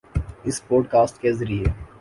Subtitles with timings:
[0.47, 1.65] اس podcast کے ذریعے